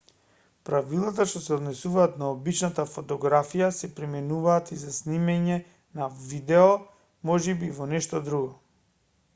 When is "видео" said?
6.33-6.67